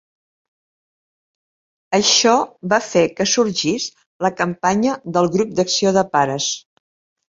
[1.99, 2.33] Això
[2.75, 3.89] va fer que sorgís
[4.27, 6.55] la campanya del grup d'acció de pares.